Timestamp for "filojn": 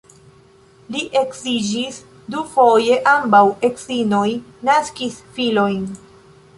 5.39-5.91